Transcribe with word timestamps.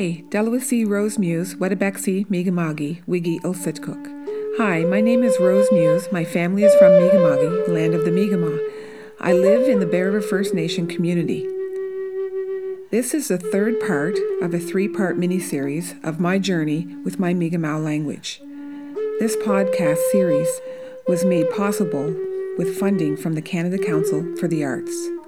Hawaii, 0.00 0.22
Delawisi 0.30 0.88
Rose 0.88 1.18
Muse, 1.18 1.56
Wedabexi, 1.56 2.24
Mi'kma'ki, 2.30 3.04
Wigi 3.06 3.38
Ulsitkuk. 3.42 4.02
Hi, 4.56 4.82
my 4.84 4.98
name 5.02 5.22
is 5.22 5.38
Rose 5.38 5.70
Muse. 5.70 6.10
My 6.10 6.24
family 6.24 6.64
is 6.64 6.74
from 6.76 6.92
Mi'kma'ki, 6.92 7.68
land 7.68 7.92
of 7.92 8.06
the 8.06 8.10
Mi'kmaq. 8.10 8.58
I 9.20 9.34
live 9.34 9.68
in 9.68 9.78
the 9.78 9.84
Bear 9.84 10.06
River 10.06 10.22
First 10.22 10.54
Nation 10.54 10.86
community. 10.86 11.46
This 12.90 13.12
is 13.12 13.28
the 13.28 13.36
third 13.36 13.78
part 13.78 14.16
of 14.40 14.54
a 14.54 14.58
three 14.58 14.88
part 14.88 15.18
mini-series 15.18 15.94
of 16.02 16.18
my 16.18 16.38
journey 16.38 16.86
with 17.04 17.20
my 17.20 17.34
Mi'kmaq 17.34 17.84
language. 17.84 18.40
This 19.18 19.36
podcast 19.36 20.00
series 20.12 20.48
was 21.06 21.26
made 21.26 21.50
possible 21.50 22.16
with 22.56 22.78
funding 22.78 23.18
from 23.18 23.34
the 23.34 23.42
Canada 23.42 23.76
Council 23.76 24.34
for 24.36 24.48
the 24.48 24.64
Arts. 24.64 25.19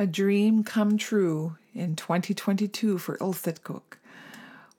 A 0.00 0.06
dream 0.06 0.64
come 0.64 0.96
true 0.96 1.58
in 1.74 1.94
2022 1.94 2.96
for 2.96 3.18
Ulsitkuk. 3.18 3.98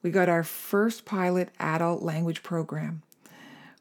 We 0.02 0.10
got 0.10 0.30
our 0.30 0.42
first 0.42 1.06
pilot 1.06 1.50
adult 1.60 2.02
language 2.02 2.42
program. 2.42 3.04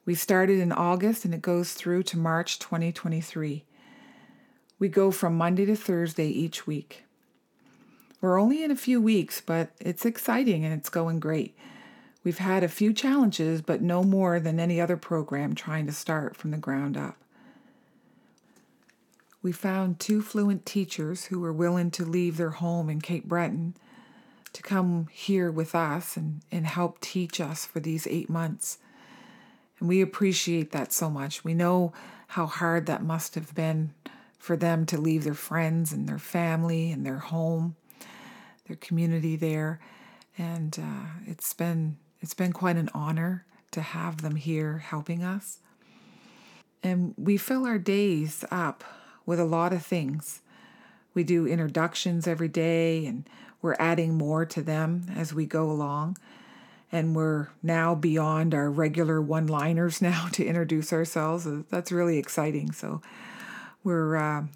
We 0.04 0.14
started 0.14 0.60
in 0.60 0.70
August 0.70 1.24
and 1.24 1.32
it 1.32 1.40
goes 1.40 1.72
through 1.72 2.02
to 2.02 2.18
March 2.18 2.58
2023. 2.58 3.64
We 4.78 4.88
go 4.88 5.10
from 5.10 5.34
Monday 5.34 5.64
to 5.64 5.76
Thursday 5.76 6.28
each 6.28 6.66
week. 6.66 7.04
We're 8.20 8.38
only 8.38 8.62
in 8.62 8.70
a 8.70 8.76
few 8.76 9.00
weeks, 9.00 9.40
but 9.40 9.70
it's 9.80 10.04
exciting 10.04 10.66
and 10.66 10.74
it's 10.74 10.90
going 10.90 11.20
great. 11.20 11.56
We've 12.22 12.36
had 12.36 12.62
a 12.62 12.68
few 12.68 12.92
challenges, 12.92 13.62
but 13.62 13.80
no 13.80 14.02
more 14.04 14.40
than 14.40 14.60
any 14.60 14.78
other 14.78 14.98
program 14.98 15.54
trying 15.54 15.86
to 15.86 15.92
start 15.92 16.36
from 16.36 16.50
the 16.50 16.58
ground 16.58 16.98
up. 16.98 17.16
We 19.42 19.52
found 19.52 19.98
two 19.98 20.20
fluent 20.20 20.66
teachers 20.66 21.26
who 21.26 21.40
were 21.40 21.52
willing 21.52 21.90
to 21.92 22.04
leave 22.04 22.36
their 22.36 22.50
home 22.50 22.90
in 22.90 23.00
Cape 23.00 23.24
Breton 23.24 23.74
to 24.52 24.62
come 24.62 25.06
here 25.12 25.50
with 25.50 25.74
us 25.74 26.16
and, 26.16 26.42
and 26.50 26.66
help 26.66 27.00
teach 27.00 27.40
us 27.40 27.64
for 27.64 27.80
these 27.80 28.06
eight 28.06 28.28
months. 28.28 28.78
And 29.78 29.88
we 29.88 30.02
appreciate 30.02 30.72
that 30.72 30.92
so 30.92 31.08
much. 31.08 31.42
We 31.44 31.54
know 31.54 31.92
how 32.28 32.46
hard 32.46 32.86
that 32.86 33.02
must 33.02 33.34
have 33.34 33.54
been 33.54 33.94
for 34.38 34.56
them 34.56 34.84
to 34.86 35.00
leave 35.00 35.24
their 35.24 35.34
friends 35.34 35.92
and 35.92 36.08
their 36.08 36.18
family 36.18 36.90
and 36.92 37.04
their 37.04 37.18
home, 37.18 37.76
their 38.66 38.76
community 38.76 39.36
there. 39.36 39.80
And 40.36 40.78
uh, 40.78 41.06
it's 41.26 41.52
been 41.54 41.96
it's 42.20 42.34
been 42.34 42.52
quite 42.52 42.76
an 42.76 42.90
honor 42.92 43.46
to 43.70 43.80
have 43.80 44.20
them 44.20 44.36
here 44.36 44.78
helping 44.78 45.22
us. 45.22 45.60
And 46.82 47.14
we 47.16 47.36
fill 47.36 47.66
our 47.66 47.78
days 47.78 48.44
up 48.50 48.84
with 49.30 49.38
a 49.38 49.44
lot 49.44 49.72
of 49.72 49.86
things. 49.86 50.42
We 51.14 51.22
do 51.22 51.46
introductions 51.46 52.26
every 52.26 52.48
day, 52.48 53.06
and 53.06 53.30
we're 53.62 53.76
adding 53.78 54.18
more 54.18 54.44
to 54.46 54.60
them 54.60 55.06
as 55.14 55.32
we 55.32 55.46
go 55.46 55.70
along. 55.70 56.18
And 56.90 57.14
we're 57.14 57.46
now 57.62 57.94
beyond 57.94 58.56
our 58.56 58.68
regular 58.68 59.22
one 59.22 59.46
liners 59.46 60.02
now 60.10 60.26
to 60.32 60.44
introduce 60.44 60.92
ourselves. 60.92 61.46
That's 61.70 61.92
really 61.92 62.18
exciting. 62.18 62.72
So 62.72 63.02
we're, 63.84 64.16
uh, 64.16 64.46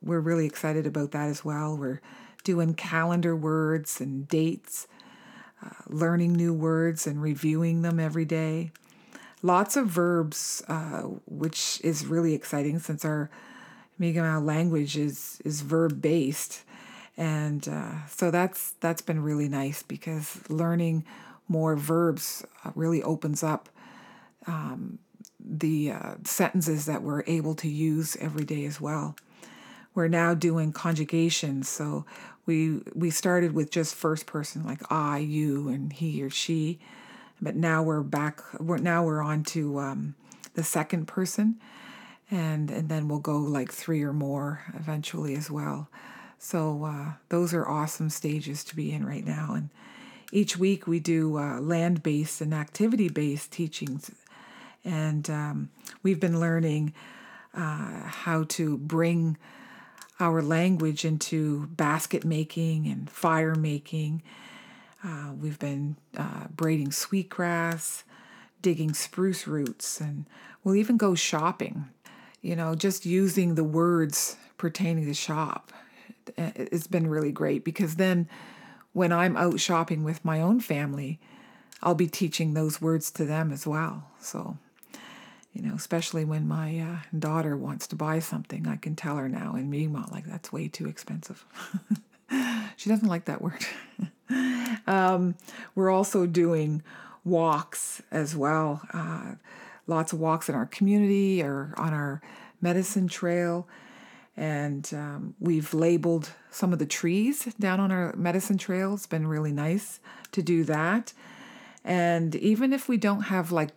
we're 0.00 0.20
really 0.20 0.46
excited 0.46 0.86
about 0.86 1.10
that 1.10 1.28
as 1.28 1.44
well. 1.44 1.76
We're 1.76 2.00
doing 2.44 2.72
calendar 2.72 3.36
words 3.36 4.00
and 4.00 4.26
dates, 4.26 4.86
uh, 5.62 5.68
learning 5.86 6.32
new 6.32 6.54
words 6.54 7.06
and 7.06 7.20
reviewing 7.20 7.82
them 7.82 8.00
every 8.00 8.24
day. 8.24 8.72
Lots 9.42 9.76
of 9.76 9.88
verbs, 9.88 10.62
uh, 10.66 11.02
which 11.26 11.78
is 11.84 12.06
really 12.06 12.32
exciting 12.32 12.78
since 12.78 13.04
our 13.04 13.28
Mi'kmaq 13.98 14.44
language 14.44 14.96
is 14.96 15.40
is 15.44 15.60
verb 15.60 16.00
based, 16.02 16.64
and 17.16 17.66
uh, 17.68 18.06
so 18.08 18.30
that's 18.30 18.72
that's 18.80 19.02
been 19.02 19.22
really 19.22 19.48
nice 19.48 19.82
because 19.82 20.40
learning 20.48 21.04
more 21.48 21.76
verbs 21.76 22.44
uh, 22.64 22.70
really 22.74 23.02
opens 23.02 23.42
up 23.42 23.68
um, 24.46 24.98
the 25.38 25.92
uh, 25.92 26.14
sentences 26.24 26.86
that 26.86 27.02
we're 27.02 27.22
able 27.26 27.54
to 27.54 27.68
use 27.68 28.16
every 28.16 28.44
day 28.44 28.64
as 28.64 28.80
well. 28.80 29.14
We're 29.94 30.08
now 30.08 30.34
doing 30.34 30.72
conjugations, 30.72 31.68
so 31.68 32.04
we 32.46 32.80
we 32.94 33.10
started 33.10 33.52
with 33.52 33.70
just 33.70 33.94
first 33.94 34.26
person 34.26 34.64
like 34.64 34.80
I, 34.90 35.18
you, 35.18 35.68
and 35.68 35.92
he 35.92 36.20
or 36.22 36.30
she, 36.30 36.80
but 37.40 37.54
now 37.54 37.82
we're 37.82 38.02
back. 38.02 38.42
We're 38.58 38.78
now 38.78 39.04
we're 39.04 39.22
on 39.22 39.44
to 39.44 39.78
um, 39.78 40.14
the 40.54 40.64
second 40.64 41.06
person 41.06 41.60
and 42.30 42.70
and 42.70 42.88
then 42.88 43.08
we'll 43.08 43.18
go 43.18 43.38
like 43.38 43.72
three 43.72 44.02
or 44.02 44.12
more 44.12 44.62
eventually 44.74 45.34
as 45.34 45.50
well. 45.50 45.88
So 46.38 46.84
uh, 46.84 47.12
those 47.28 47.54
are 47.54 47.66
awesome 47.66 48.10
stages 48.10 48.64
to 48.64 48.76
be 48.76 48.92
in 48.92 49.06
right 49.06 49.24
now. 49.24 49.54
And 49.54 49.70
each 50.32 50.56
week 50.56 50.86
we 50.86 51.00
do 51.00 51.38
uh, 51.38 51.60
land-based 51.60 52.40
and 52.40 52.52
activity-based 52.52 53.50
teachings, 53.52 54.10
and 54.84 55.30
um, 55.30 55.70
we've 56.02 56.20
been 56.20 56.40
learning 56.40 56.92
uh, 57.54 58.02
how 58.04 58.44
to 58.48 58.76
bring 58.78 59.36
our 60.20 60.42
language 60.42 61.04
into 61.04 61.66
basket 61.68 62.24
making 62.24 62.86
and 62.86 63.10
fire 63.10 63.54
making. 63.54 64.22
Uh, 65.02 65.32
we've 65.38 65.58
been 65.58 65.96
uh, 66.16 66.46
braiding 66.54 66.90
sweetgrass, 66.90 68.04
digging 68.62 68.94
spruce 68.94 69.46
roots, 69.46 70.00
and 70.00 70.26
we'll 70.62 70.76
even 70.76 70.96
go 70.96 71.14
shopping 71.14 71.86
you 72.44 72.54
know, 72.54 72.74
just 72.74 73.06
using 73.06 73.54
the 73.54 73.64
words 73.64 74.36
pertaining 74.58 75.06
to 75.06 75.14
shop. 75.14 75.72
It's 76.36 76.86
been 76.86 77.06
really 77.06 77.32
great 77.32 77.64
because 77.64 77.96
then 77.96 78.28
when 78.92 79.12
I'm 79.12 79.34
out 79.34 79.58
shopping 79.58 80.04
with 80.04 80.22
my 80.26 80.42
own 80.42 80.60
family, 80.60 81.18
I'll 81.82 81.94
be 81.94 82.06
teaching 82.06 82.52
those 82.52 82.82
words 82.82 83.10
to 83.12 83.24
them 83.24 83.50
as 83.50 83.66
well. 83.66 84.10
So, 84.20 84.58
you 85.54 85.62
know, 85.62 85.74
especially 85.74 86.26
when 86.26 86.46
my 86.46 86.80
uh, 86.80 87.18
daughter 87.18 87.56
wants 87.56 87.86
to 87.88 87.96
buy 87.96 88.18
something, 88.18 88.68
I 88.68 88.76
can 88.76 88.94
tell 88.94 89.16
her 89.16 89.28
now 89.28 89.56
in 89.56 89.70
Mi'kmaq, 89.70 90.12
like, 90.12 90.26
that's 90.26 90.52
way 90.52 90.68
too 90.68 90.86
expensive. 90.86 91.46
she 92.76 92.90
doesn't 92.90 93.08
like 93.08 93.24
that 93.24 93.40
word. 93.40 93.64
um, 94.86 95.34
we're 95.74 95.90
also 95.90 96.26
doing 96.26 96.82
walks 97.24 98.02
as 98.10 98.36
well. 98.36 98.82
Uh, 98.92 99.36
lots 99.86 100.12
of 100.12 100.20
walks 100.20 100.48
in 100.48 100.54
our 100.54 100.66
community 100.66 101.42
or 101.42 101.74
on 101.76 101.92
our 101.92 102.22
medicine 102.60 103.08
trail. 103.08 103.68
And 104.36 104.88
um, 104.92 105.34
we've 105.38 105.72
labeled 105.72 106.30
some 106.50 106.72
of 106.72 106.78
the 106.78 106.86
trees 106.86 107.44
down 107.60 107.78
on 107.78 107.92
our 107.92 108.14
medicine 108.16 108.58
trail. 108.58 108.94
It's 108.94 109.06
been 109.06 109.26
really 109.26 109.52
nice 109.52 110.00
to 110.32 110.42
do 110.42 110.64
that. 110.64 111.12
And 111.84 112.34
even 112.36 112.72
if 112.72 112.88
we 112.88 112.96
don't 112.96 113.22
have 113.22 113.52
like 113.52 113.70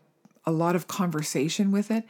a 0.45 0.51
lot 0.51 0.75
of 0.75 0.87
conversation 0.87 1.71
with 1.71 1.91
it, 1.91 2.05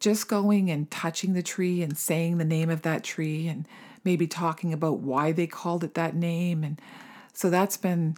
just 0.00 0.28
going 0.28 0.70
and 0.70 0.90
touching 0.90 1.34
the 1.34 1.42
tree 1.42 1.82
and 1.82 1.96
saying 1.96 2.38
the 2.38 2.44
name 2.44 2.70
of 2.70 2.82
that 2.82 3.04
tree 3.04 3.46
and 3.46 3.66
maybe 4.04 4.26
talking 4.26 4.72
about 4.72 4.98
why 4.98 5.32
they 5.32 5.46
called 5.46 5.84
it 5.84 5.94
that 5.94 6.16
name. 6.16 6.64
And 6.64 6.80
so 7.32 7.48
that's 7.48 7.76
been 7.76 8.16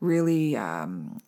really 0.00 0.56
um, 0.56 1.20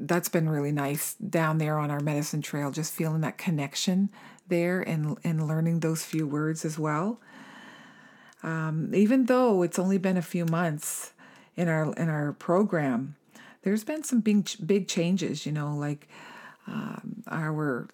that's 0.00 0.28
been 0.28 0.48
really 0.48 0.72
nice 0.72 1.14
down 1.14 1.58
there 1.58 1.78
on 1.78 1.90
our 1.90 2.00
medicine 2.00 2.42
trail, 2.42 2.70
just 2.70 2.92
feeling 2.92 3.20
that 3.22 3.38
connection 3.38 4.10
there 4.46 4.80
and, 4.80 5.18
and 5.24 5.46
learning 5.46 5.80
those 5.80 6.04
few 6.04 6.26
words 6.26 6.64
as 6.64 6.78
well. 6.78 7.20
Um, 8.42 8.94
even 8.94 9.26
though 9.26 9.62
it's 9.62 9.78
only 9.78 9.98
been 9.98 10.16
a 10.16 10.22
few 10.22 10.44
months 10.44 11.12
in 11.56 11.68
our 11.68 11.92
in 11.94 12.08
our 12.08 12.32
program, 12.32 13.16
there's 13.62 13.82
been 13.82 14.04
some 14.04 14.20
big 14.20 14.48
big 14.64 14.86
changes. 14.86 15.44
You 15.44 15.52
know, 15.52 15.74
like 15.74 16.08
um, 16.68 17.24
our, 17.26 17.88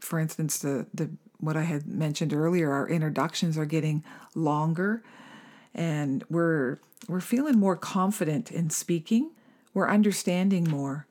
for 0.00 0.18
instance, 0.18 0.58
the 0.58 0.86
the 0.92 1.08
what 1.40 1.56
I 1.56 1.62
had 1.62 1.86
mentioned 1.86 2.34
earlier, 2.34 2.70
our 2.70 2.86
introductions 2.86 3.56
are 3.56 3.64
getting 3.64 4.04
longer, 4.34 5.02
and 5.74 6.22
we're 6.28 6.80
we're 7.08 7.20
feeling 7.20 7.58
more 7.58 7.76
confident 7.76 8.50
in 8.52 8.68
speaking. 8.68 9.30
We're 9.72 9.88
understanding 9.88 10.64
more 10.68 11.06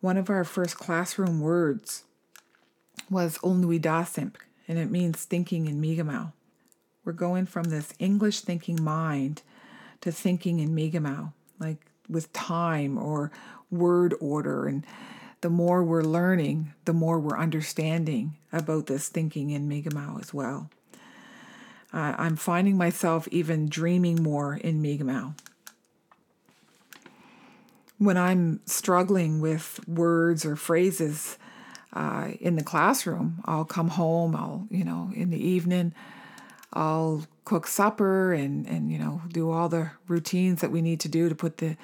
one 0.00 0.16
of 0.16 0.30
our 0.30 0.44
first 0.44 0.76
classroom 0.76 1.40
words 1.40 2.04
was 3.10 3.38
Olnuidasimp, 3.38 4.34
and 4.66 4.78
it 4.78 4.90
means 4.90 5.24
thinking 5.24 5.66
in 5.66 5.80
Mi'kmaq. 5.80 6.32
We're 7.04 7.12
going 7.12 7.46
from 7.46 7.64
this 7.64 7.92
English 7.98 8.40
thinking 8.40 8.82
mind 8.82 9.42
to 10.00 10.12
thinking 10.12 10.60
in 10.60 10.74
Mi'kmaq, 10.74 11.32
like 11.58 11.78
with 12.08 12.32
time 12.32 12.96
or 12.96 13.30
word 13.70 14.14
order. 14.20 14.66
And 14.66 14.84
the 15.40 15.50
more 15.50 15.82
we're 15.82 16.02
learning, 16.02 16.72
the 16.84 16.92
more 16.92 17.18
we're 17.18 17.38
understanding 17.38 18.36
about 18.52 18.86
this 18.86 19.08
thinking 19.08 19.50
in 19.50 19.68
Mi'kmaq 19.68 20.20
as 20.20 20.32
well. 20.32 20.70
Uh, 21.92 22.14
I'm 22.16 22.36
finding 22.36 22.76
myself 22.76 23.26
even 23.30 23.68
dreaming 23.68 24.22
more 24.22 24.54
in 24.54 24.80
Mi'kmaq 24.80 25.34
when 28.00 28.16
I'm 28.16 28.60
struggling 28.64 29.42
with 29.42 29.78
words 29.86 30.46
or 30.46 30.56
phrases 30.56 31.36
uh, 31.92 32.30
in 32.40 32.56
the 32.56 32.64
classroom, 32.64 33.42
I'll 33.44 33.66
come 33.66 33.88
home, 33.88 34.34
I'll, 34.34 34.66
you 34.70 34.84
know, 34.84 35.12
in 35.14 35.28
the 35.28 35.38
evening, 35.38 35.92
I'll 36.72 37.26
cook 37.44 37.66
supper 37.66 38.32
and 38.32 38.66
and 38.66 38.92
you 38.92 38.98
know 38.98 39.22
do 39.32 39.50
all 39.50 39.68
the 39.68 39.90
routines 40.06 40.60
that 40.60 40.70
we 40.70 40.80
need 40.80 41.00
to 41.00 41.08
do 41.08 41.28
to 41.28 41.34
put 41.34 41.58
the 41.58 41.76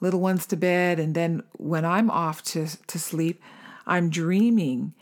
little 0.00 0.20
ones 0.20 0.46
to 0.46 0.56
bed. 0.56 1.00
And 1.00 1.14
then 1.14 1.42
when 1.56 1.84
I'm 1.84 2.10
off 2.10 2.42
to 2.52 2.68
to 2.86 2.98
sleep 2.98 3.42
I'm 3.86 4.10
dreaming 4.10 4.92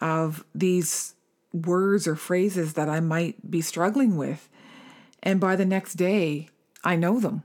of 0.00 0.42
these 0.54 1.14
words 1.52 2.08
or 2.08 2.16
phrases 2.16 2.72
that 2.72 2.88
I 2.88 3.00
might 3.00 3.50
be 3.50 3.60
struggling 3.60 4.16
with. 4.16 4.48
And 5.22 5.38
by 5.38 5.54
the 5.54 5.66
next 5.66 5.94
day 5.94 6.48
I 6.82 6.96
know 6.96 7.20
them 7.20 7.42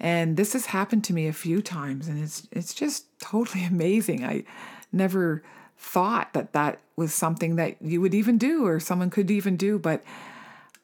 and 0.00 0.36
this 0.36 0.52
has 0.52 0.66
happened 0.66 1.04
to 1.04 1.12
me 1.12 1.26
a 1.26 1.32
few 1.32 1.62
times 1.62 2.08
and 2.08 2.22
it's 2.22 2.46
it's 2.50 2.74
just 2.74 3.06
totally 3.20 3.64
amazing. 3.74 4.24
I 4.24 4.44
never 4.92 5.42
thought 5.76 6.32
that 6.32 6.52
that 6.52 6.80
was 6.96 7.12
something 7.12 7.56
that 7.56 7.76
you 7.82 8.00
would 8.00 8.14
even 8.14 8.38
do 8.38 8.64
or 8.64 8.78
someone 8.80 9.10
could 9.10 9.30
even 9.30 9.56
do 9.56 9.78
but 9.78 10.02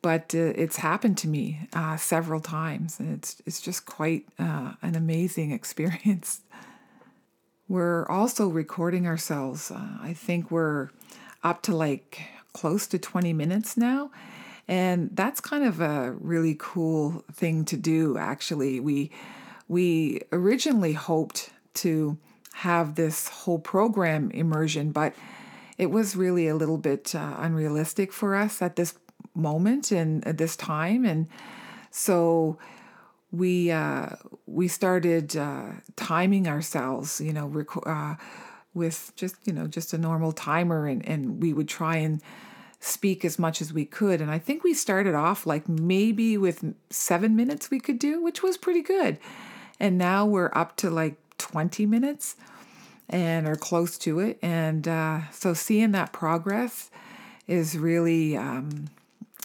but 0.03 0.35
uh, 0.35 0.53
it's 0.57 0.77
happened 0.77 1.17
to 1.19 1.29
me 1.29 1.69
uh, 1.73 1.97
several 1.97 2.41
times 2.41 2.99
and 2.99 3.13
it's 3.15 3.41
it's 3.47 3.61
just 3.61 3.87
quite 3.87 4.27
uh, 4.39 4.73
an 4.83 4.95
amazing 4.95 5.51
experience. 5.61 6.41
We're 7.69 8.05
also 8.09 8.49
recording 8.49 9.07
ourselves 9.07 9.71
uh, 9.71 9.99
i 10.03 10.13
think 10.13 10.51
we're 10.51 10.91
up 11.45 11.63
to 11.63 11.75
like 11.75 12.21
close 12.53 12.87
to 12.89 12.99
20 12.99 13.33
minutes 13.33 13.77
now 13.77 14.11
and 14.71 15.11
that's 15.15 15.41
kind 15.41 15.65
of 15.65 15.81
a 15.81 16.13
really 16.21 16.55
cool 16.57 17.25
thing 17.33 17.65
to 17.67 17.77
do 17.77 18.17
actually. 18.17 18.79
We 18.79 19.11
we 19.67 20.23
originally 20.33 20.93
hoped 20.93 21.51
to 21.75 22.17
have 22.55 22.95
this 22.95 23.29
whole 23.29 23.59
program 23.59 24.31
immersion, 24.31 24.93
but 24.93 25.15
it 25.77 25.91
was 25.91 26.15
really 26.15 26.47
a 26.47 26.55
little 26.55 26.79
bit 26.79 27.15
uh, 27.15 27.35
unrealistic 27.39 28.13
for 28.13 28.37
us 28.37 28.63
at 28.63 28.77
this 28.77 28.95
moment 29.35 29.91
and 29.91 30.25
at 30.27 30.39
this 30.39 30.55
time, 30.55 31.05
and 31.05 31.27
so 31.91 32.57
we 33.33 33.73
uh, 33.73 34.11
we 34.47 34.69
started 34.69 35.37
uh, 35.37 35.71
timing 35.97 36.47
ourselves, 36.47 37.21
you 37.21 37.33
know, 37.33 37.47
rec- 37.47 37.87
uh, 37.87 38.15
with 38.73 39.13
just 39.17 39.35
you 39.45 39.53
know 39.53 39.67
just 39.67 39.93
a 39.93 39.99
normal 39.99 40.31
timer, 40.31 40.87
and 40.87 41.05
and 41.09 41.43
we 41.43 41.53
would 41.53 41.69
try 41.69 41.97
and 41.97 42.23
speak 42.81 43.25
as 43.25 43.39
much 43.39 43.61
as 43.61 43.73
we 43.73 43.85
could. 43.85 44.21
And 44.21 44.31
I 44.31 44.39
think 44.39 44.65
we 44.65 44.73
started 44.73 45.15
off 45.15 45.47
like 45.47 45.69
maybe 45.69 46.39
with 46.39 46.75
seven 46.89 47.37
minutes 47.37 47.71
we 47.71 47.79
could 47.79 47.99
do, 47.99 48.23
which 48.23 48.43
was 48.43 48.57
pretty 48.57 48.83
good. 48.83 49.19
And 49.79 49.99
now 49.99 50.25
we're 50.27 50.51
up 50.55 50.77
to 50.79 50.91
like 50.91 51.17
20 51.39 51.87
minutes 51.87 52.37
and 53.09 53.47
are 53.47 53.57
close 53.57 53.99
to 53.99 54.19
it. 54.21 54.39
And 54.41 54.89
uh, 54.89 55.31
so 55.31 55.53
seeing 55.53 55.93
that 55.93 56.13
progress 56.13 56.91
is 57.47 57.77
really 57.77 58.37
um, 58.37 58.89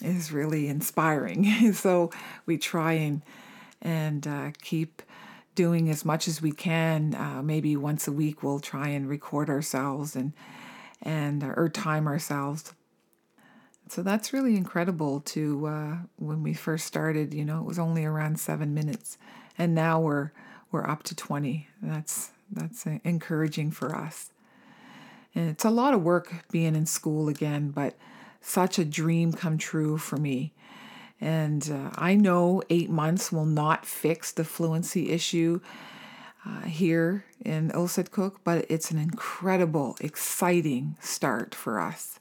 is 0.02 0.32
really 0.32 0.68
inspiring. 0.68 1.72
so 1.74 2.10
we 2.46 2.56
try 2.56 2.92
and 2.92 3.22
and 3.82 4.26
uh, 4.26 4.50
keep 4.62 5.02
doing 5.54 5.90
as 5.90 6.04
much 6.04 6.28
as 6.28 6.40
we 6.40 6.52
can. 6.52 7.14
Uh, 7.14 7.42
maybe 7.42 7.76
once 7.76 8.08
a 8.08 8.12
week 8.12 8.42
we'll 8.42 8.60
try 8.60 8.88
and 8.88 9.08
record 9.08 9.50
ourselves 9.50 10.16
and 10.16 10.32
and 11.02 11.42
or 11.42 11.68
time 11.68 12.06
ourselves. 12.06 12.72
So 13.88 14.02
that's 14.02 14.32
really 14.32 14.56
incredible. 14.56 15.20
To 15.20 15.66
uh, 15.66 15.96
when 16.16 16.42
we 16.42 16.54
first 16.54 16.86
started, 16.86 17.32
you 17.32 17.44
know, 17.44 17.60
it 17.60 17.64
was 17.64 17.78
only 17.78 18.04
around 18.04 18.40
seven 18.40 18.74
minutes, 18.74 19.18
and 19.56 19.74
now 19.74 20.00
we're 20.00 20.32
we're 20.70 20.88
up 20.88 21.02
to 21.04 21.14
twenty. 21.14 21.68
That's 21.80 22.30
that's 22.50 22.86
encouraging 22.86 23.70
for 23.70 23.94
us. 23.94 24.30
And 25.34 25.50
it's 25.50 25.64
a 25.64 25.70
lot 25.70 25.94
of 25.94 26.02
work 26.02 26.50
being 26.50 26.74
in 26.74 26.86
school 26.86 27.28
again, 27.28 27.70
but 27.70 27.94
such 28.40 28.78
a 28.78 28.84
dream 28.84 29.32
come 29.32 29.58
true 29.58 29.98
for 29.98 30.16
me. 30.16 30.52
And 31.20 31.70
uh, 31.70 31.90
I 31.94 32.14
know 32.14 32.62
eight 32.70 32.90
months 32.90 33.32
will 33.32 33.46
not 33.46 33.86
fix 33.86 34.32
the 34.32 34.44
fluency 34.44 35.10
issue 35.10 35.60
uh, 36.46 36.62
here 36.62 37.24
in 37.44 37.70
Ulsitkuk, 37.70 38.36
but 38.44 38.66
it's 38.68 38.90
an 38.90 38.98
incredible, 38.98 39.96
exciting 40.00 40.96
start 41.00 41.54
for 41.54 41.80
us. 41.80 42.20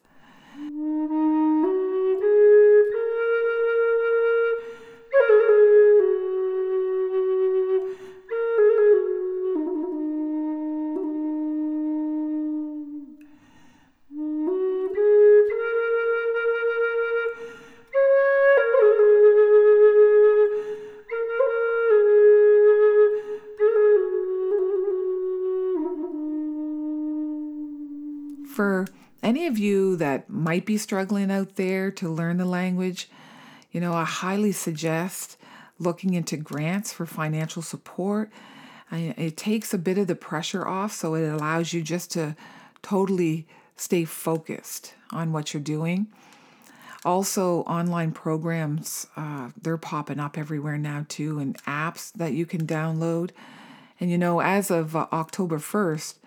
Any 29.36 29.48
of 29.48 29.60
you 29.60 29.98
that 29.98 30.30
might 30.30 30.66
be 30.66 30.78
struggling 30.78 31.30
out 31.30 31.58
there 31.58 31.92
to 31.92 32.08
learn 32.08 32.38
the 32.38 32.46
language, 32.46 33.10
you 33.70 33.82
know, 33.82 33.92
I 33.92 34.06
highly 34.06 34.54
suggest 34.54 35.36
looking 35.78 36.14
into 36.14 36.38
grants 36.38 36.94
for 36.94 37.06
financial 37.06 37.62
support. 37.62 38.32
It 38.94 39.36
takes 39.36 39.74
a 39.74 39.78
bit 39.78 39.98
of 39.98 40.08
the 40.08 40.16
pressure 40.16 40.66
off, 40.66 40.94
so 40.94 41.16
it 41.16 41.28
allows 41.28 41.74
you 41.74 41.82
just 41.82 42.12
to 42.12 42.38
totally 42.82 43.46
stay 43.76 44.06
focused 44.06 44.94
on 45.12 45.34
what 45.34 45.54
you're 45.54 45.62
doing. 45.62 46.08
Also, 47.04 47.60
online 47.64 48.14
programs, 48.14 49.06
uh, 49.18 49.50
they're 49.62 49.76
popping 49.76 50.20
up 50.20 50.38
everywhere 50.38 50.78
now 50.78 51.06
too, 51.10 51.40
and 51.40 51.62
apps 51.66 52.14
that 52.14 52.32
you 52.32 52.46
can 52.46 52.66
download. 52.66 53.32
And 54.00 54.10
you 54.10 54.18
know, 54.18 54.40
as 54.40 54.72
of 54.72 54.96
uh, 54.96 55.08
October 55.12 55.58
1st 55.58 56.20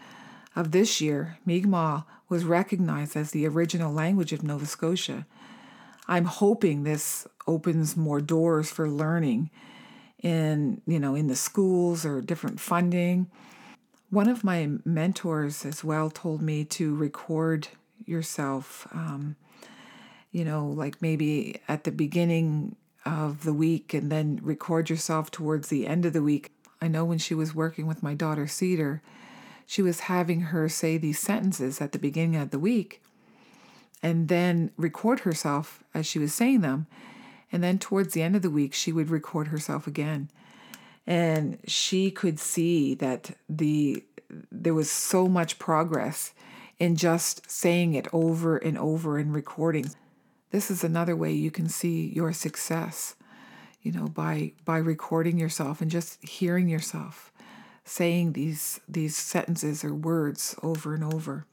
of 0.54 0.72
this 0.72 1.00
year, 1.00 1.38
Mi'kmaq 1.46 2.04
was 2.28 2.44
recognized 2.44 3.16
as 3.16 3.30
the 3.30 3.46
original 3.46 3.92
language 3.92 4.32
of 4.32 4.42
Nova 4.42 4.66
Scotia. 4.66 5.26
I'm 6.06 6.24
hoping 6.24 6.82
this 6.82 7.26
opens 7.46 7.96
more 7.96 8.20
doors 8.20 8.70
for 8.70 8.88
learning 8.88 9.50
in, 10.22 10.80
you 10.86 10.98
know, 10.98 11.14
in 11.14 11.26
the 11.26 11.36
schools 11.36 12.04
or 12.04 12.20
different 12.20 12.60
funding. 12.60 13.30
One 14.10 14.28
of 14.28 14.42
my 14.42 14.70
mentors 14.84 15.64
as 15.64 15.84
well 15.84 16.10
told 16.10 16.40
me 16.40 16.64
to 16.64 16.94
record 16.94 17.68
yourself, 18.06 18.88
um, 18.92 19.36
you 20.32 20.44
know, 20.44 20.66
like 20.66 21.00
maybe 21.02 21.60
at 21.68 21.84
the 21.84 21.92
beginning 21.92 22.76
of 23.04 23.44
the 23.44 23.52
week 23.52 23.94
and 23.94 24.10
then 24.10 24.40
record 24.42 24.90
yourself 24.90 25.30
towards 25.30 25.68
the 25.68 25.86
end 25.86 26.04
of 26.04 26.12
the 26.12 26.22
week. 26.22 26.52
I 26.80 26.88
know 26.88 27.04
when 27.04 27.18
she 27.18 27.34
was 27.34 27.54
working 27.54 27.86
with 27.86 28.02
my 28.02 28.14
daughter 28.14 28.46
Cedar, 28.46 29.02
she 29.70 29.82
was 29.82 30.00
having 30.00 30.40
her 30.40 30.66
say 30.66 30.96
these 30.96 31.18
sentences 31.18 31.78
at 31.82 31.92
the 31.92 31.98
beginning 31.98 32.40
of 32.40 32.48
the 32.52 32.58
week 32.58 33.02
and 34.02 34.28
then 34.28 34.70
record 34.78 35.20
herself 35.20 35.84
as 35.92 36.06
she 36.06 36.18
was 36.18 36.32
saying 36.32 36.62
them. 36.62 36.86
And 37.52 37.62
then 37.62 37.78
towards 37.78 38.14
the 38.14 38.22
end 38.22 38.34
of 38.34 38.40
the 38.40 38.50
week, 38.50 38.72
she 38.72 38.92
would 38.92 39.10
record 39.10 39.48
herself 39.48 39.86
again. 39.86 40.30
And 41.06 41.58
she 41.66 42.10
could 42.10 42.40
see 42.40 42.94
that 42.94 43.32
the 43.46 44.02
there 44.50 44.72
was 44.72 44.90
so 44.90 45.28
much 45.28 45.58
progress 45.58 46.32
in 46.78 46.96
just 46.96 47.50
saying 47.50 47.92
it 47.92 48.08
over 48.10 48.56
and 48.56 48.78
over 48.78 49.18
and 49.18 49.34
recording. 49.34 49.90
This 50.50 50.70
is 50.70 50.82
another 50.82 51.14
way 51.14 51.32
you 51.32 51.50
can 51.50 51.68
see 51.68 52.10
your 52.14 52.32
success, 52.32 53.16
you 53.82 53.92
know, 53.92 54.06
by 54.06 54.52
by 54.64 54.78
recording 54.78 55.38
yourself 55.38 55.82
and 55.82 55.90
just 55.90 56.26
hearing 56.26 56.70
yourself 56.70 57.32
saying 57.88 58.32
these 58.32 58.80
these 58.88 59.16
sentences 59.16 59.84
or 59.84 59.94
words 59.94 60.54
over 60.62 60.94
and 60.94 61.04
over. 61.04 61.46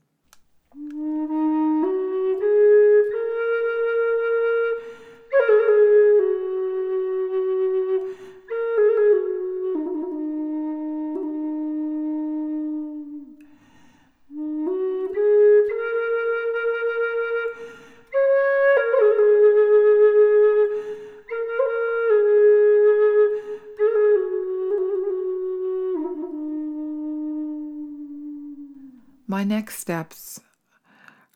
My 29.27 29.43
next 29.43 29.79
steps 29.79 30.39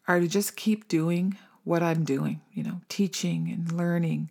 are 0.08 0.20
to 0.20 0.28
just 0.28 0.56
keep 0.56 0.88
doing 0.88 1.38
what 1.64 1.84
I'm 1.84 2.04
doing, 2.04 2.42
you 2.54 2.64
know, 2.64 2.82
teaching 2.90 3.50
and 3.50 3.72
learning, 3.72 4.30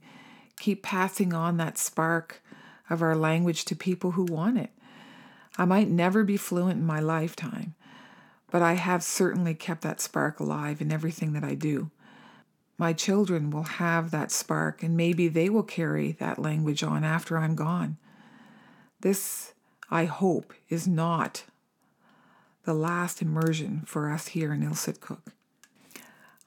keep 0.58 0.82
passing 0.82 1.32
on 1.32 1.56
that 1.56 1.78
spark 1.78 2.42
of 2.90 3.02
our 3.02 3.14
language 3.14 3.64
to 3.66 3.76
people 3.76 4.12
who 4.12 4.24
want 4.24 4.58
it. 4.58 4.70
I 5.56 5.64
might 5.64 5.88
never 5.88 6.24
be 6.24 6.36
fluent 6.36 6.78
in 6.80 6.86
my 6.86 7.00
lifetime, 7.00 7.74
but 8.50 8.62
I 8.62 8.74
have 8.74 9.02
certainly 9.02 9.54
kept 9.54 9.82
that 9.82 10.00
spark 10.00 10.40
alive 10.40 10.80
in 10.80 10.92
everything 10.92 11.32
that 11.34 11.44
I 11.44 11.54
do. 11.54 11.90
my 12.78 12.92
children 12.92 13.50
will 13.50 13.64
have 13.64 14.12
that 14.12 14.30
spark 14.30 14.84
and 14.84 14.96
maybe 14.96 15.26
they 15.26 15.50
will 15.50 15.64
carry 15.64 16.12
that 16.12 16.38
language 16.38 16.84
on 16.84 17.02
after 17.04 17.36
I'm 17.36 17.56
gone. 17.56 17.96
This, 19.00 19.52
I 19.90 20.04
hope, 20.04 20.54
is 20.68 20.86
not 20.86 21.42
the 22.68 22.74
last 22.74 23.22
immersion 23.22 23.82
for 23.86 24.10
us 24.10 24.26
here 24.26 24.52
in 24.52 24.60
Ulsitkuk. 24.60 25.22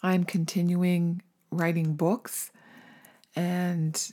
I'm 0.04 0.24
continuing 0.24 1.24
writing 1.50 1.96
books 1.96 2.52
and 3.36 4.12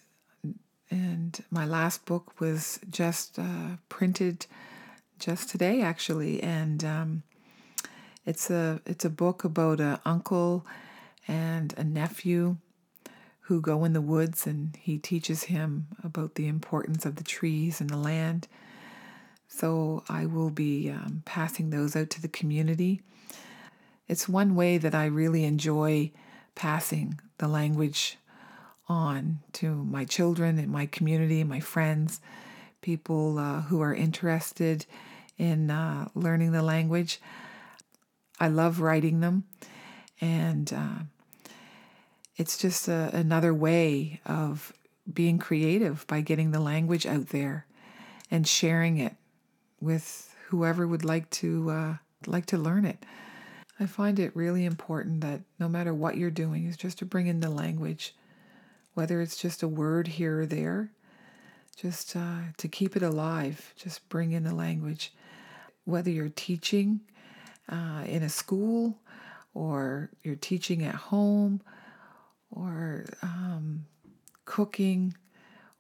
and 0.91 1.45
my 1.51 1.67
last 1.67 2.07
book 2.07 2.41
was 2.41 2.81
just 2.89 3.39
uh, 3.39 3.77
printed 3.91 4.47
just 5.19 5.51
today 5.51 5.83
actually 5.83 6.43
and 6.43 6.83
um, 6.83 7.25
it's 8.25 8.49
a 8.49 8.81
it's 8.87 9.05
a 9.05 9.11
book 9.11 9.45
about 9.45 9.79
an 9.79 9.99
uncle 10.07 10.65
and 11.29 11.75
a 11.77 11.85
nephew 11.85 12.57
who 13.41 13.61
go 13.61 13.85
in 13.85 13.93
the 13.93 14.01
woods 14.01 14.47
and 14.47 14.79
he 14.81 14.97
teaches 14.97 15.43
him 15.43 15.89
about 16.03 16.37
the 16.37 16.49
importance 16.49 17.05
of 17.05 17.17
the 17.17 17.25
trees 17.25 17.83
and 17.83 17.91
the 17.91 17.99
land. 17.99 18.49
So 19.49 20.05
I 20.09 20.27
will 20.27 20.51
be 20.51 20.91
um, 20.91 21.23
passing 21.25 21.71
those 21.71 21.97
out 21.97 22.11
to 22.11 22.23
the 22.23 22.29
community. 22.29 23.01
It's 24.07 24.29
one 24.29 24.55
way 24.55 24.79
that 24.79 24.95
I 24.95 25.07
really 25.07 25.45
enjoy 25.45 26.13
passing 26.55 27.21
the 27.39 27.49
language 27.49 28.19
on 28.89 29.41
to 29.55 29.85
my 29.85 30.05
children 30.05 30.59
and 30.59 30.71
my 30.71 30.87
community, 30.87 31.45
my 31.45 31.61
friends, 31.61 32.21
people 32.81 33.39
uh, 33.39 33.63
who 33.63 33.81
are 33.83 33.95
interested 33.95 34.87
in 35.37 35.71
uh, 35.71 36.09
learning 36.15 36.53
the 36.53 36.63
language. 36.63 37.21
I 38.41 38.49
love 38.49 38.81
writing 38.81 39.21
them, 39.21 39.45
and 40.21 40.73
uh, 40.73 41.51
it's 42.37 42.57
just 42.57 42.89
a, 42.89 43.11
another 43.13 43.53
way 43.53 44.21
of 44.25 44.73
being 45.13 45.39
creative 45.39 46.07
by 46.07 46.21
getting 46.21 46.51
the 46.51 46.61
language 46.61 47.07
out 47.07 47.29
there 47.29 47.67
and 48.31 48.47
sharing 48.47 48.99
it 48.99 49.15
with 49.81 50.35
whoever 50.49 50.87
would 50.87 51.05
like 51.05 51.29
to 51.31 51.71
uh, 51.71 51.95
like 52.27 52.47
to 52.47 52.59
learn 52.59 52.85
it. 52.85 53.05
I 53.81 53.87
find 53.87 54.19
it 54.19 54.35
really 54.35 54.65
important 54.65 55.21
that 55.21 55.43
no 55.59 55.69
matter 55.69 55.95
what 55.95 56.17
you're 56.17 56.31
doing, 56.31 56.67
is 56.67 56.77
just 56.77 56.99
to 56.99 57.05
bring 57.07 57.29
in 57.29 57.41
the 57.41 57.51
language, 57.51 58.15
whether 58.95 59.21
it's 59.21 59.37
just 59.37 59.63
a 59.63 59.69
word 59.69 60.09
here 60.09 60.41
or 60.41 60.47
there, 60.47 60.91
just 61.77 62.17
uh, 62.17 62.41
to 62.57 62.67
keep 62.67 62.97
it 62.97 63.03
alive. 63.03 63.73
Just 63.77 64.09
bring 64.09 64.33
in 64.33 64.43
the 64.43 64.55
language, 64.55 65.13
whether 65.85 66.11
you're 66.11 66.29
teaching 66.29 67.01
uh, 67.69 68.03
in 68.07 68.23
a 68.23 68.29
school 68.29 68.99
or 69.55 70.11
you're 70.25 70.35
teaching 70.35 70.85
at 70.85 70.95
home 70.95 71.61
or 72.51 73.07
um, 73.23 73.85
cooking 74.45 75.15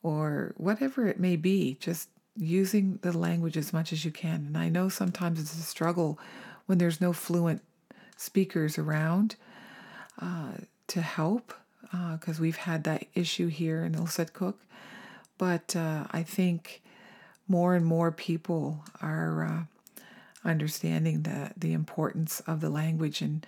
or 0.03 0.55
whatever 0.57 1.09
it 1.09 1.19
may 1.19 1.35
be, 1.35 1.77
just 1.81 2.09
using 2.39 2.99
the 3.03 3.17
language 3.17 3.57
as 3.57 3.73
much 3.73 3.93
as 3.93 4.05
you 4.05 4.11
can. 4.11 4.47
And 4.47 4.57
I 4.57 4.69
know 4.69 4.89
sometimes 4.89 5.41
it's 5.41 5.59
a 5.59 5.63
struggle 5.63 6.19
when 6.67 6.79
there's 6.79 7.01
no 7.01 7.13
fluent 7.13 7.63
speakers 8.17 8.79
around 8.79 9.37
uh, 10.23 10.53
to 10.87 11.03
help, 11.03 11.53
because 11.81 12.39
uh, 12.39 12.43
we've 12.43 12.57
had 12.57 12.85
that 12.85 13.05
issue 13.15 13.49
here 13.49 13.85
in 13.85 13.95
Ulsitkuk. 13.95 14.55
But 15.37 15.75
uh, 15.77 16.05
I 16.11 16.23
think 16.23 16.83
more 17.47 17.75
and 17.75 17.85
more 17.85 18.13
people 18.13 18.85
are 19.01 19.45
uh, 19.45 20.01
understanding 20.49 21.23
the, 21.23 21.53
the 21.57 21.73
importance 21.73 22.41
of 22.41 22.61
the 22.61 22.71
language, 22.71 23.21
and 23.23 23.47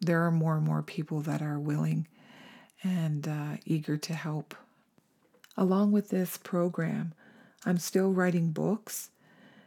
there 0.00 0.24
are 0.24 0.30
more 0.30 0.56
and 0.56 0.64
more 0.64 0.82
people 0.82 1.20
that 1.22 1.42
are 1.42 1.58
willing 1.58 2.06
and 2.82 3.26
uh, 3.26 3.56
eager 3.64 3.96
to 3.96 4.14
help. 4.14 4.54
Along 5.56 5.90
with 5.90 6.10
this 6.10 6.36
program, 6.36 7.14
I'm 7.64 7.78
still 7.78 8.12
writing 8.12 8.50
books, 8.50 9.10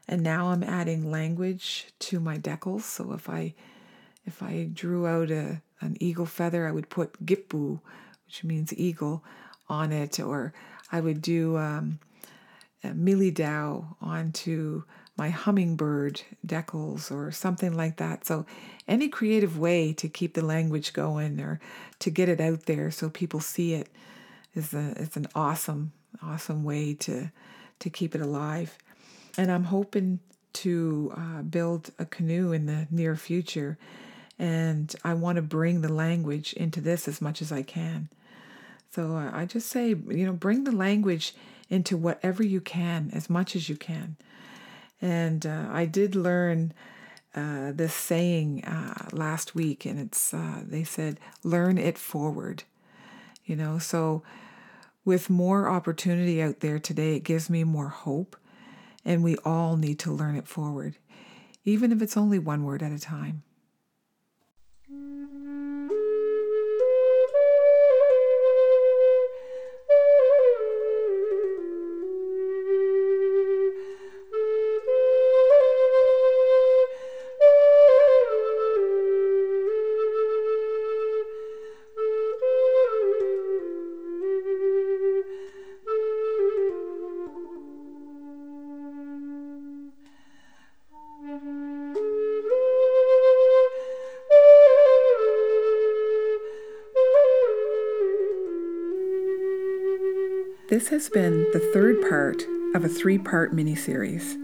and 0.07 0.21
now 0.21 0.47
I'm 0.47 0.63
adding 0.63 1.11
language 1.11 1.87
to 1.99 2.19
my 2.19 2.37
decals. 2.37 2.81
So 2.81 3.13
if 3.13 3.29
I 3.29 3.53
if 4.25 4.41
I 4.41 4.69
drew 4.71 5.07
out 5.07 5.31
a 5.31 5.61
an 5.81 5.97
eagle 5.99 6.25
feather, 6.25 6.67
I 6.67 6.71
would 6.71 6.89
put 6.89 7.25
Gippu, 7.25 7.79
which 8.25 8.43
means 8.43 8.73
eagle, 8.77 9.23
on 9.67 9.91
it, 9.91 10.19
or 10.19 10.53
I 10.91 10.99
would 10.99 11.21
do 11.21 11.57
um, 11.57 11.99
Milidao 12.83 13.95
onto 14.01 14.83
my 15.17 15.29
hummingbird 15.29 16.21
decals 16.45 17.11
or 17.11 17.31
something 17.31 17.75
like 17.75 17.97
that. 17.97 18.25
So, 18.25 18.45
any 18.87 19.07
creative 19.07 19.57
way 19.57 19.93
to 19.93 20.07
keep 20.07 20.33
the 20.33 20.45
language 20.45 20.93
going 20.93 21.39
or 21.39 21.59
to 21.99 22.09
get 22.09 22.29
it 22.29 22.41
out 22.41 22.65
there 22.65 22.91
so 22.91 23.09
people 23.09 23.39
see 23.39 23.73
it 23.73 23.89
is 24.55 24.73
a 24.73 24.93
it's 24.97 25.17
an 25.17 25.27
awesome 25.35 25.93
awesome 26.21 26.63
way 26.63 26.93
to 26.93 27.31
to 27.81 27.89
keep 27.89 28.15
it 28.15 28.21
alive. 28.21 28.77
And 29.37 29.51
I'm 29.51 29.65
hoping 29.65 30.19
to 30.53 31.13
uh, 31.15 31.41
build 31.43 31.91
a 31.99 32.05
canoe 32.05 32.51
in 32.51 32.65
the 32.65 32.87
near 32.89 33.15
future, 33.15 33.77
and 34.37 34.93
I 35.03 35.13
want 35.13 35.35
to 35.37 35.41
bring 35.41 35.81
the 35.81 35.93
language 35.93 36.53
into 36.53 36.81
this 36.81 37.07
as 37.07 37.21
much 37.21 37.41
as 37.41 37.51
I 37.51 37.61
can. 37.61 38.09
So 38.91 39.15
uh, 39.15 39.29
I 39.33 39.45
just 39.45 39.69
say, 39.69 39.89
you 39.89 40.25
know, 40.25 40.33
bring 40.33 40.65
the 40.65 40.71
language 40.75 41.33
into 41.69 41.95
whatever 41.95 42.43
you 42.43 42.59
can, 42.59 43.09
as 43.13 43.29
much 43.29 43.55
as 43.55 43.69
you 43.69 43.77
can. 43.77 44.17
And 45.01 45.45
uh, 45.45 45.67
I 45.71 45.85
did 45.85 46.15
learn 46.15 46.73
uh, 47.33 47.71
this 47.71 47.93
saying 47.93 48.65
uh, 48.65 49.07
last 49.13 49.55
week, 49.55 49.85
and 49.85 49.97
it's 49.99 50.33
uh, 50.33 50.63
they 50.67 50.83
said, 50.83 51.19
"Learn 51.43 51.77
it 51.77 51.97
forward." 51.97 52.63
You 53.45 53.55
know, 53.55 53.79
so 53.79 54.21
with 55.03 55.29
more 55.29 55.69
opportunity 55.69 56.41
out 56.41 56.59
there 56.59 56.79
today, 56.79 57.15
it 57.15 57.23
gives 57.23 57.49
me 57.49 57.63
more 57.63 57.89
hope, 57.89 58.35
and 59.03 59.23
we 59.23 59.35
all 59.37 59.77
need 59.77 59.99
to 59.99 60.11
learn 60.11 60.35
it 60.35 60.47
forward, 60.47 60.97
even 61.65 61.91
if 61.91 62.01
it's 62.01 62.17
only 62.17 62.39
one 62.39 62.63
word 62.63 62.83
at 62.83 62.91
a 62.91 62.99
time. 62.99 63.43
This 100.71 100.87
has 100.87 101.09
been 101.09 101.51
the 101.51 101.59
third 101.73 102.01
part 102.07 102.45
of 102.75 102.85
a 102.85 102.87
three 102.87 103.17
part 103.17 103.53
miniseries. 103.53 104.37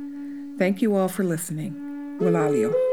Thank 0.60 0.82
you 0.82 0.94
all 0.94 1.08
for 1.08 1.24
listening. 1.24 1.72
Wilalio. 2.20 2.87